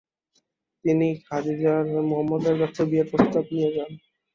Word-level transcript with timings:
তিনি 0.85 1.07
খাদিজার 1.27 1.81
হয়ে 1.85 2.07
মুহাম্মদ 2.09 2.43
এর 2.49 2.57
কাছে 2.61 2.81
বিয়ের 2.89 3.07
প্রস্তাব 3.11 3.45
নিয়ে 3.53 3.69
যান। 3.75 3.91